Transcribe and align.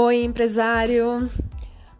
Oi, 0.00 0.22
empresário! 0.22 1.28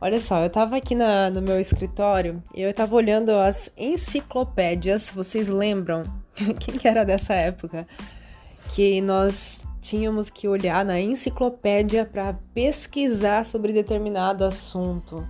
Olha 0.00 0.20
só, 0.20 0.44
eu 0.44 0.48
tava 0.48 0.76
aqui 0.76 0.94
na, 0.94 1.28
no 1.30 1.42
meu 1.42 1.58
escritório 1.58 2.40
e 2.54 2.62
eu 2.62 2.72
tava 2.72 2.94
olhando 2.94 3.30
as 3.32 3.72
enciclopédias. 3.76 5.10
Vocês 5.10 5.48
lembram? 5.48 6.04
Quem 6.60 6.78
que 6.78 6.86
era 6.86 7.04
dessa 7.04 7.34
época? 7.34 7.88
Que 8.68 9.00
nós 9.00 9.60
tínhamos 9.80 10.30
que 10.30 10.46
olhar 10.46 10.84
na 10.84 11.00
enciclopédia 11.00 12.04
para 12.04 12.38
pesquisar 12.54 13.44
sobre 13.44 13.72
determinado 13.72 14.44
assunto. 14.44 15.26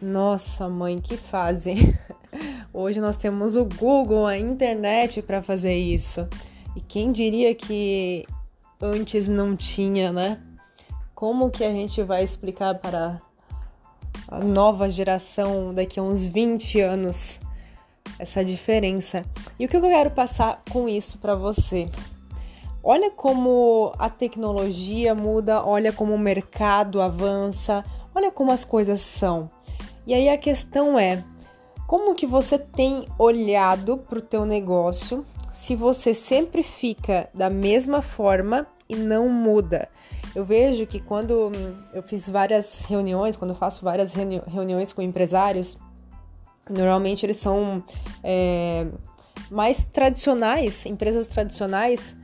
Nossa, 0.00 0.68
mãe, 0.68 0.98
que 0.98 1.16
fase! 1.16 1.98
Hoje 2.74 3.00
nós 3.00 3.16
temos 3.16 3.56
o 3.56 3.64
Google, 3.64 4.26
a 4.26 4.36
internet 4.36 5.22
para 5.22 5.40
fazer 5.40 5.74
isso. 5.74 6.28
E 6.76 6.80
quem 6.82 7.10
diria 7.10 7.54
que 7.54 8.26
antes 8.82 9.30
não 9.30 9.56
tinha, 9.56 10.12
né? 10.12 10.38
Como 11.16 11.50
que 11.50 11.64
a 11.64 11.70
gente 11.70 12.02
vai 12.02 12.22
explicar 12.22 12.74
para 12.74 13.22
a 14.28 14.38
nova 14.38 14.90
geração 14.90 15.72
daqui 15.72 15.98
a 15.98 16.02
uns 16.02 16.22
20 16.22 16.78
anos 16.82 17.40
essa 18.18 18.44
diferença? 18.44 19.24
E 19.58 19.64
o 19.64 19.68
que 19.68 19.78
eu 19.78 19.80
quero 19.80 20.10
passar 20.10 20.62
com 20.70 20.86
isso 20.86 21.16
para 21.16 21.34
você? 21.34 21.90
Olha 22.84 23.10
como 23.10 23.94
a 23.98 24.10
tecnologia 24.10 25.14
muda, 25.14 25.64
olha 25.64 25.90
como 25.90 26.12
o 26.12 26.18
mercado 26.18 27.00
avança, 27.00 27.82
olha 28.14 28.30
como 28.30 28.52
as 28.52 28.62
coisas 28.62 29.00
são. 29.00 29.48
E 30.06 30.12
aí 30.12 30.28
a 30.28 30.36
questão 30.36 30.98
é, 30.98 31.24
como 31.86 32.14
que 32.14 32.26
você 32.26 32.58
tem 32.58 33.06
olhado 33.18 33.96
para 33.96 34.18
o 34.18 34.22
teu 34.22 34.44
negócio 34.44 35.24
se 35.50 35.74
você 35.74 36.12
sempre 36.12 36.62
fica 36.62 37.26
da 37.32 37.48
mesma 37.48 38.02
forma 38.02 38.66
e 38.86 38.94
não 38.94 39.30
muda? 39.30 39.88
Eu 40.36 40.44
vejo 40.44 40.86
que 40.86 41.00
quando 41.00 41.50
eu 41.94 42.02
fiz 42.02 42.28
várias 42.28 42.84
reuniões, 42.84 43.36
quando 43.36 43.52
eu 43.52 43.56
faço 43.56 43.82
várias 43.82 44.12
reuni 44.12 44.42
reuniões 44.46 44.92
com 44.92 45.00
empresários, 45.00 45.78
normalmente 46.68 47.24
eles 47.24 47.38
são 47.38 47.82
é, 48.22 48.86
mais 49.50 49.86
tradicionais, 49.86 50.84
empresas 50.84 51.26
tradicionais 51.26 52.14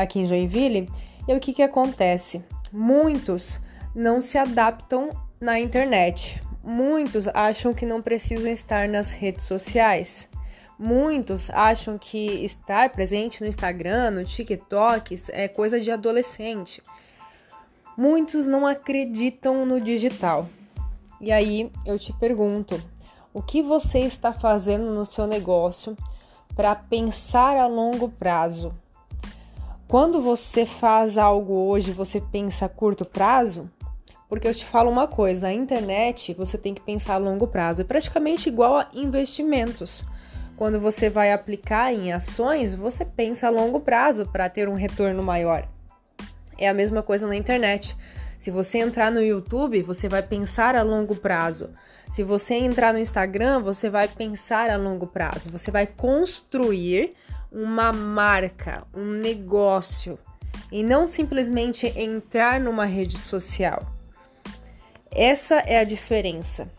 aqui 0.00 0.18
em 0.18 0.26
Joinville. 0.26 0.90
E 1.28 1.32
o 1.32 1.38
que, 1.38 1.52
que 1.52 1.62
acontece? 1.62 2.44
Muitos 2.72 3.60
não 3.94 4.20
se 4.20 4.36
adaptam 4.36 5.10
na 5.40 5.60
internet. 5.60 6.42
Muitos 6.64 7.28
acham 7.28 7.72
que 7.72 7.86
não 7.86 8.02
precisam 8.02 8.50
estar 8.50 8.88
nas 8.88 9.12
redes 9.12 9.44
sociais. 9.44 10.28
Muitos 10.76 11.48
acham 11.50 11.96
que 11.96 12.44
estar 12.44 12.90
presente 12.90 13.40
no 13.40 13.46
Instagram, 13.46 14.10
no 14.10 14.24
TikTok 14.24 15.14
é 15.28 15.46
coisa 15.46 15.80
de 15.80 15.92
adolescente. 15.92 16.82
Muitos 17.96 18.46
não 18.46 18.66
acreditam 18.66 19.66
no 19.66 19.80
digital. 19.80 20.48
E 21.20 21.30
aí 21.30 21.70
eu 21.84 21.98
te 21.98 22.12
pergunto: 22.12 22.80
o 23.32 23.42
que 23.42 23.62
você 23.62 24.00
está 24.00 24.32
fazendo 24.32 24.92
no 24.92 25.06
seu 25.06 25.26
negócio 25.26 25.96
para 26.56 26.74
pensar 26.74 27.56
a 27.56 27.66
longo 27.66 28.08
prazo? 28.08 28.74
Quando 29.86 30.22
você 30.22 30.64
faz 30.64 31.18
algo 31.18 31.54
hoje, 31.54 31.92
você 31.92 32.20
pensa 32.20 32.64
a 32.64 32.68
curto 32.68 33.04
prazo? 33.04 33.70
Porque 34.26 34.48
eu 34.48 34.54
te 34.54 34.64
falo 34.64 34.90
uma 34.90 35.06
coisa, 35.06 35.48
a 35.48 35.52
internet 35.52 36.32
você 36.32 36.56
tem 36.56 36.72
que 36.72 36.80
pensar 36.80 37.14
a 37.14 37.18
longo 37.18 37.46
prazo. 37.46 37.82
É 37.82 37.84
praticamente 37.84 38.48
igual 38.48 38.78
a 38.78 38.88
investimentos. 38.94 40.02
Quando 40.56 40.80
você 40.80 41.10
vai 41.10 41.32
aplicar 41.32 41.92
em 41.92 42.12
ações, 42.12 42.74
você 42.74 43.04
pensa 43.04 43.48
a 43.48 43.50
longo 43.50 43.80
prazo 43.80 44.26
para 44.26 44.48
ter 44.48 44.68
um 44.68 44.74
retorno 44.74 45.22
maior. 45.22 45.68
É 46.62 46.68
a 46.68 46.74
mesma 46.74 47.02
coisa 47.02 47.26
na 47.26 47.34
internet. 47.34 47.96
Se 48.38 48.48
você 48.48 48.78
entrar 48.78 49.10
no 49.10 49.20
YouTube, 49.20 49.82
você 49.82 50.08
vai 50.08 50.22
pensar 50.22 50.76
a 50.76 50.82
longo 50.82 51.16
prazo. 51.16 51.70
Se 52.08 52.22
você 52.22 52.54
entrar 52.54 52.92
no 52.92 53.00
Instagram, 53.00 53.60
você 53.60 53.90
vai 53.90 54.06
pensar 54.06 54.70
a 54.70 54.76
longo 54.76 55.08
prazo. 55.08 55.50
Você 55.50 55.72
vai 55.72 55.88
construir 55.88 57.14
uma 57.50 57.92
marca, 57.92 58.84
um 58.94 59.10
negócio 59.10 60.16
e 60.70 60.84
não 60.84 61.04
simplesmente 61.04 61.86
entrar 61.98 62.60
numa 62.60 62.84
rede 62.84 63.18
social. 63.18 63.82
Essa 65.10 65.56
é 65.56 65.80
a 65.80 65.84
diferença. 65.84 66.70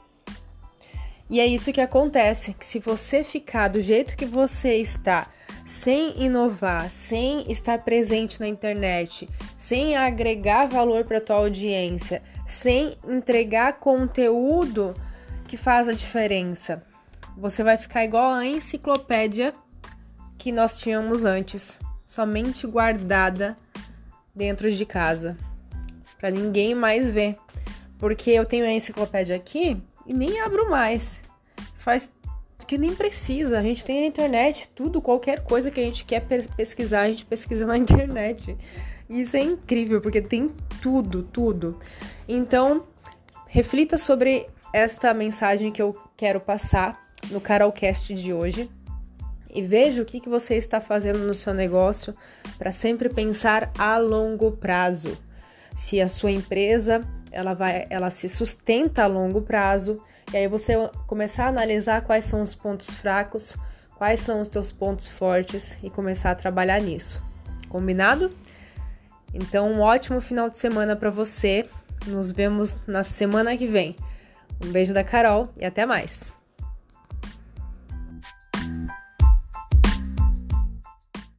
E 1.33 1.39
é 1.39 1.47
isso 1.47 1.73
que 1.73 1.81
acontece, 1.81 2.53
que 2.53 2.63
se 2.63 2.77
você 2.77 3.23
ficar 3.23 3.67
do 3.67 3.81
jeito 3.81 4.16
que 4.16 4.23
você 4.23 4.75
está, 4.75 5.25
sem 5.66 6.23
inovar, 6.23 6.91
sem 6.91 7.51
estar 7.51 7.79
presente 7.79 8.39
na 8.39 8.47
internet, 8.47 9.27
sem 9.57 9.97
agregar 9.97 10.67
valor 10.67 11.05
para 11.05 11.19
tua 11.19 11.38
audiência, 11.38 12.21
sem 12.45 12.95
entregar 13.03 13.79
conteúdo 13.79 14.94
que 15.47 15.57
faz 15.57 15.89
a 15.89 15.94
diferença. 15.94 16.83
Você 17.35 17.63
vai 17.63 17.79
ficar 17.79 18.05
igual 18.05 18.31
a 18.31 18.45
enciclopédia 18.45 19.55
que 20.38 20.51
nós 20.51 20.77
tínhamos 20.77 21.25
antes, 21.25 21.79
somente 22.05 22.67
guardada 22.67 23.57
dentro 24.35 24.71
de 24.71 24.85
casa, 24.85 25.35
para 26.19 26.29
ninguém 26.29 26.75
mais 26.75 27.09
ver. 27.09 27.35
Porque 27.97 28.29
eu 28.29 28.45
tenho 28.45 28.65
a 28.65 28.71
enciclopédia 28.71 29.35
aqui 29.35 29.81
e 30.05 30.13
nem 30.13 30.39
abro 30.39 30.69
mais. 30.69 31.22
Faz 31.83 32.09
que 32.66 32.77
nem 32.77 32.95
precisa. 32.95 33.59
A 33.59 33.61
gente 33.61 33.83
tem 33.83 34.03
a 34.03 34.07
internet, 34.07 34.69
tudo, 34.73 35.01
qualquer 35.01 35.44
coisa 35.44 35.69
que 35.69 35.79
a 35.79 35.83
gente 35.83 36.05
quer 36.05 36.25
pesquisar, 36.55 37.01
a 37.01 37.09
gente 37.09 37.25
pesquisa 37.25 37.66
na 37.66 37.77
internet. 37.77 38.57
Isso 39.09 39.35
é 39.35 39.41
incrível, 39.41 40.01
porque 40.01 40.21
tem 40.21 40.51
tudo, 40.81 41.23
tudo. 41.23 41.79
Então, 42.27 42.85
reflita 43.47 43.97
sobre 43.97 44.47
esta 44.73 45.13
mensagem 45.13 45.71
que 45.71 45.81
eu 45.81 45.95
quero 46.16 46.39
passar 46.39 46.99
no 47.29 47.39
Carolcast 47.39 48.13
de 48.13 48.33
hoje 48.33 48.69
e 49.53 49.61
veja 49.61 50.01
o 50.01 50.05
que, 50.05 50.19
que 50.19 50.29
você 50.29 50.55
está 50.55 50.81
fazendo 50.81 51.19
no 51.19 51.35
seu 51.35 51.53
negócio 51.53 52.15
para 52.57 52.71
sempre 52.71 53.07
pensar 53.09 53.71
a 53.77 53.97
longo 53.97 54.53
prazo. 54.53 55.17
Se 55.77 56.01
a 56.01 56.07
sua 56.07 56.31
empresa 56.31 57.01
ela 57.31 57.53
vai, 57.53 57.85
ela 57.89 58.09
se 58.09 58.27
sustenta 58.27 59.03
a 59.03 59.07
longo 59.07 59.41
prazo, 59.41 60.01
e 60.31 60.38
aí 60.38 60.47
você 60.47 60.73
começar 61.07 61.45
a 61.45 61.50
analisar 61.50 62.01
quais 62.01 62.25
são 62.25 62.41
os 62.41 62.56
pontos 62.56 62.89
fracos, 62.89 63.56
quais 63.95 64.19
são 64.19 64.41
os 64.41 64.47
teus 64.47 64.72
pontos 64.72 65.07
fortes 65.07 65.78
e 65.81 65.89
começar 65.89 66.31
a 66.31 66.35
trabalhar 66.35 66.79
nisso. 66.81 67.22
Combinado? 67.69 68.31
Então, 69.33 69.72
um 69.72 69.81
ótimo 69.81 70.22
final 70.22 70.50
de 70.50 70.57
semana 70.57 70.95
para 70.95 71.09
você. 71.09 71.67
Nos 72.06 72.31
vemos 72.31 72.79
na 72.85 73.03
semana 73.03 73.57
que 73.57 73.66
vem. 73.66 73.95
Um 74.63 74.72
beijo 74.72 74.94
da 74.94 75.03
Carol 75.03 75.50
e 75.57 75.66
até 75.66 75.85
mais. 75.85 76.31